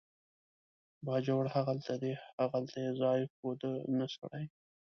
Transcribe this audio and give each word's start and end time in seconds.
باجوړ 1.05 1.45
هغلته 1.55 1.93
دی، 2.01 2.13
هغلته 2.41 2.75
یې 2.83 2.91
ځای 3.01 3.19
ښوده، 3.33 3.71
نه 3.97 4.05
سړی. 4.15 4.45